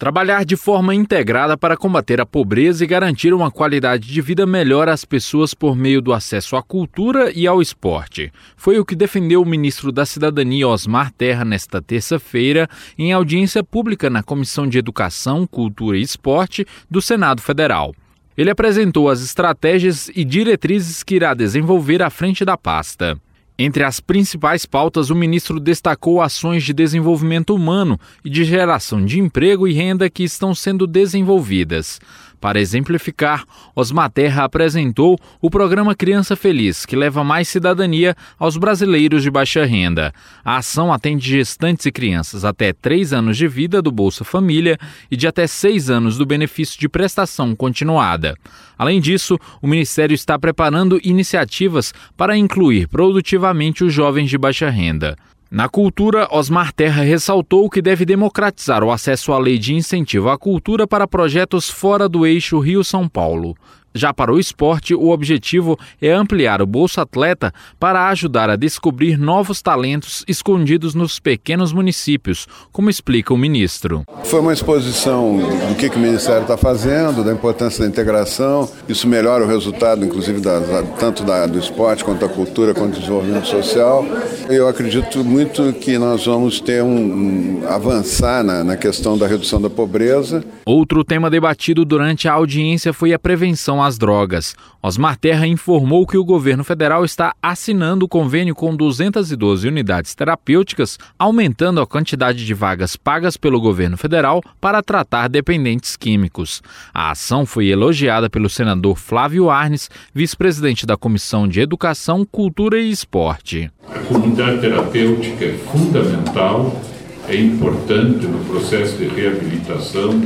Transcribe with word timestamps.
Trabalhar 0.00 0.46
de 0.46 0.56
forma 0.56 0.94
integrada 0.94 1.58
para 1.58 1.76
combater 1.76 2.22
a 2.22 2.24
pobreza 2.24 2.82
e 2.82 2.86
garantir 2.86 3.34
uma 3.34 3.50
qualidade 3.50 4.08
de 4.08 4.22
vida 4.22 4.46
melhor 4.46 4.88
às 4.88 5.04
pessoas 5.04 5.52
por 5.52 5.76
meio 5.76 6.00
do 6.00 6.14
acesso 6.14 6.56
à 6.56 6.62
cultura 6.62 7.30
e 7.34 7.46
ao 7.46 7.60
esporte. 7.60 8.32
Foi 8.56 8.78
o 8.78 8.84
que 8.86 8.96
defendeu 8.96 9.42
o 9.42 9.46
ministro 9.46 9.92
da 9.92 10.06
Cidadania 10.06 10.66
Osmar 10.66 11.12
Terra 11.12 11.44
nesta 11.44 11.82
terça-feira, 11.82 12.66
em 12.96 13.12
audiência 13.12 13.62
pública 13.62 14.08
na 14.08 14.22
Comissão 14.22 14.66
de 14.66 14.78
Educação, 14.78 15.46
Cultura 15.46 15.98
e 15.98 16.02
Esporte 16.02 16.66
do 16.90 17.02
Senado 17.02 17.42
Federal. 17.42 17.94
Ele 18.38 18.48
apresentou 18.48 19.10
as 19.10 19.22
estratégias 19.22 20.10
e 20.16 20.24
diretrizes 20.24 21.02
que 21.02 21.16
irá 21.16 21.34
desenvolver 21.34 22.02
à 22.02 22.08
frente 22.08 22.42
da 22.42 22.56
pasta. 22.56 23.18
Entre 23.62 23.84
as 23.84 24.00
principais 24.00 24.64
pautas, 24.64 25.10
o 25.10 25.14
ministro 25.14 25.60
destacou 25.60 26.22
ações 26.22 26.64
de 26.64 26.72
desenvolvimento 26.72 27.54
humano 27.54 28.00
e 28.24 28.30
de 28.30 28.42
geração 28.42 29.04
de 29.04 29.20
emprego 29.20 29.68
e 29.68 29.74
renda 29.74 30.08
que 30.08 30.22
estão 30.22 30.54
sendo 30.54 30.86
desenvolvidas. 30.86 32.00
Para 32.40 32.58
exemplificar, 32.58 33.44
Osmar 33.76 34.10
Terra 34.10 34.44
apresentou 34.44 35.18
o 35.42 35.50
programa 35.50 35.94
Criança 35.94 36.34
Feliz, 36.34 36.86
que 36.86 36.96
leva 36.96 37.22
mais 37.22 37.48
cidadania 37.48 38.16
aos 38.38 38.56
brasileiros 38.56 39.22
de 39.22 39.30
baixa 39.30 39.64
renda. 39.66 40.12
A 40.42 40.56
ação 40.56 40.90
atende 40.90 41.28
gestantes 41.28 41.84
e 41.84 41.92
crianças 41.92 42.44
até 42.44 42.72
3 42.72 43.12
anos 43.12 43.36
de 43.36 43.46
vida 43.46 43.82
do 43.82 43.92
Bolsa 43.92 44.24
Família 44.24 44.78
e 45.10 45.16
de 45.16 45.26
até 45.26 45.46
6 45.46 45.90
anos 45.90 46.16
do 46.16 46.24
benefício 46.24 46.80
de 46.80 46.88
prestação 46.88 47.54
continuada. 47.54 48.34
Além 48.78 49.00
disso, 49.00 49.38
o 49.60 49.66
Ministério 49.66 50.14
está 50.14 50.38
preparando 50.38 50.98
iniciativas 51.04 51.92
para 52.16 52.38
incluir 52.38 52.88
produtivamente 52.88 53.84
os 53.84 53.92
jovens 53.92 54.30
de 54.30 54.38
baixa 54.38 54.70
renda. 54.70 55.14
Na 55.50 55.68
cultura, 55.68 56.28
Osmar 56.30 56.72
Terra 56.72 57.02
ressaltou 57.02 57.68
que 57.68 57.82
deve 57.82 58.04
democratizar 58.04 58.84
o 58.84 58.92
acesso 58.92 59.32
à 59.32 59.38
lei 59.40 59.58
de 59.58 59.74
incentivo 59.74 60.30
à 60.30 60.38
cultura 60.38 60.86
para 60.86 61.08
projetos 61.08 61.68
fora 61.68 62.08
do 62.08 62.24
eixo 62.24 62.60
Rio-São 62.60 63.08
Paulo. 63.08 63.56
Já 63.94 64.14
para 64.14 64.32
o 64.32 64.38
esporte, 64.38 64.94
o 64.94 65.10
objetivo 65.10 65.78
é 66.00 66.12
ampliar 66.12 66.62
o 66.62 66.66
Bolsa 66.66 67.02
Atleta 67.02 67.52
para 67.78 68.08
ajudar 68.08 68.48
a 68.48 68.54
descobrir 68.54 69.18
novos 69.18 69.60
talentos 69.60 70.24
escondidos 70.28 70.94
nos 70.94 71.18
pequenos 71.18 71.72
municípios, 71.72 72.46
como 72.70 72.88
explica 72.88 73.34
o 73.34 73.36
ministro. 73.36 74.04
Foi 74.24 74.38
uma 74.38 74.52
exposição 74.52 75.38
do 75.68 75.74
que, 75.74 75.90
que 75.90 75.96
o 75.96 76.00
Ministério 76.00 76.42
está 76.42 76.56
fazendo, 76.56 77.24
da 77.24 77.32
importância 77.32 77.82
da 77.82 77.88
integração. 77.88 78.70
Isso 78.88 79.08
melhora 79.08 79.44
o 79.44 79.48
resultado, 79.48 80.04
inclusive, 80.04 80.40
da, 80.40 80.60
tanto 80.98 81.24
da, 81.24 81.46
do 81.46 81.58
esporte 81.58 82.04
quanto 82.04 82.20
da 82.20 82.28
cultura, 82.28 82.72
quanto 82.72 82.92
do 82.92 83.00
desenvolvimento 83.00 83.48
social. 83.48 84.06
Eu 84.48 84.68
acredito 84.68 85.24
muito 85.24 85.72
que 85.72 85.98
nós 85.98 86.26
vamos 86.26 86.60
ter 86.60 86.82
um, 86.82 87.62
um 87.62 87.68
avançar 87.68 88.44
na, 88.44 88.62
na 88.62 88.76
questão 88.76 89.18
da 89.18 89.26
redução 89.26 89.60
da 89.60 89.68
pobreza. 89.68 90.44
Outro 90.64 91.02
tema 91.02 91.28
debatido 91.28 91.84
durante 91.84 92.28
a 92.28 92.32
audiência 92.34 92.92
foi 92.92 93.12
a 93.12 93.18
prevenção 93.18 93.79
às 93.82 93.98
drogas. 93.98 94.54
Osmar 94.82 95.16
Terra 95.18 95.46
informou 95.46 96.06
que 96.06 96.16
o 96.16 96.24
governo 96.24 96.64
federal 96.64 97.04
está 97.04 97.34
assinando 97.42 98.06
o 98.06 98.08
convênio 98.08 98.54
com 98.54 98.74
212 98.74 99.68
unidades 99.68 100.14
terapêuticas, 100.14 100.98
aumentando 101.18 101.80
a 101.80 101.86
quantidade 101.86 102.44
de 102.44 102.54
vagas 102.54 102.96
pagas 102.96 103.36
pelo 103.36 103.60
governo 103.60 103.96
federal 103.96 104.42
para 104.60 104.82
tratar 104.82 105.28
dependentes 105.28 105.96
químicos. 105.96 106.62
A 106.94 107.10
ação 107.10 107.44
foi 107.44 107.68
elogiada 107.68 108.30
pelo 108.30 108.48
senador 108.48 108.96
Flávio 108.96 109.50
Arnes, 109.50 109.90
vice-presidente 110.14 110.86
da 110.86 110.96
Comissão 110.96 111.46
de 111.46 111.60
Educação, 111.60 112.24
Cultura 112.24 112.80
e 112.80 112.90
Esporte. 112.90 113.70
A 113.88 113.98
comunidade 114.00 114.60
terapêutica 114.60 115.44
é 115.44 115.58
fundamental, 115.70 116.80
é 117.28 117.36
importante 117.36 118.26
no 118.26 118.44
processo 118.46 118.96
de 118.96 119.08
reabilitação 119.08 120.20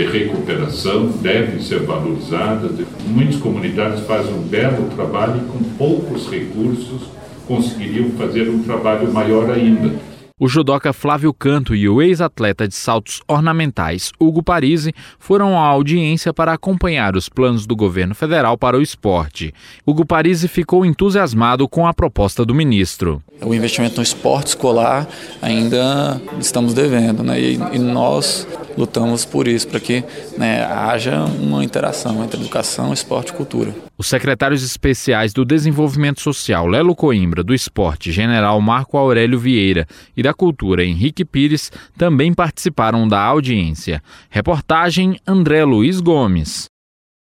de 0.00 0.06
recuperação 0.06 1.08
devem 1.08 1.60
ser 1.60 1.80
valorizadas. 1.80 2.72
Muitas 3.06 3.36
comunidades 3.36 4.00
fazem 4.06 4.32
um 4.32 4.42
belo 4.42 4.88
trabalho 4.94 5.42
e 5.42 5.44
com 5.50 5.62
poucos 5.76 6.30
recursos 6.30 7.02
conseguiriam 7.46 8.10
fazer 8.12 8.48
um 8.48 8.62
trabalho 8.62 9.12
maior 9.12 9.50
ainda. 9.50 9.92
O 10.38 10.48
judoca 10.48 10.90
Flávio 10.94 11.34
Canto 11.34 11.74
e 11.74 11.86
o 11.86 12.00
ex-atleta 12.00 12.66
de 12.66 12.74
saltos 12.74 13.20
ornamentais 13.28 14.10
Hugo 14.18 14.42
Parisi 14.42 14.94
foram 15.18 15.58
à 15.58 15.66
audiência 15.66 16.32
para 16.32 16.54
acompanhar 16.54 17.14
os 17.14 17.28
planos 17.28 17.66
do 17.66 17.76
governo 17.76 18.14
federal 18.14 18.56
para 18.56 18.78
o 18.78 18.80
esporte. 18.80 19.52
Hugo 19.84 20.06
Parisi 20.06 20.48
ficou 20.48 20.86
entusiasmado 20.86 21.68
com 21.68 21.86
a 21.86 21.92
proposta 21.92 22.42
do 22.42 22.54
ministro. 22.54 23.22
O 23.42 23.54
investimento 23.54 23.96
no 23.96 24.02
esporte 24.02 24.48
escolar 24.48 25.08
ainda 25.40 26.20
estamos 26.38 26.74
devendo, 26.74 27.22
né? 27.22 27.40
E, 27.40 27.54
e 27.72 27.78
nós 27.78 28.46
lutamos 28.76 29.24
por 29.24 29.48
isso, 29.48 29.68
para 29.68 29.80
que 29.80 30.04
né, 30.36 30.64
haja 30.64 31.24
uma 31.24 31.64
interação 31.64 32.22
entre 32.24 32.40
educação, 32.40 32.92
esporte 32.92 33.30
e 33.30 33.32
cultura. 33.32 33.74
Os 33.96 34.06
secretários 34.06 34.62
especiais 34.62 35.32
do 35.32 35.44
Desenvolvimento 35.44 36.20
Social, 36.20 36.66
Lelo 36.66 36.94
Coimbra, 36.94 37.42
do 37.42 37.54
Esporte, 37.54 38.10
General 38.10 38.60
Marco 38.60 38.96
Aurélio 38.96 39.38
Vieira 39.38 39.86
e 40.16 40.22
da 40.22 40.32
Cultura, 40.32 40.84
Henrique 40.84 41.24
Pires, 41.24 41.70
também 41.98 42.32
participaram 42.32 43.06
da 43.06 43.20
audiência. 43.20 44.02
Reportagem 44.30 45.18
André 45.26 45.64
Luiz 45.64 46.00
Gomes. 46.00 46.70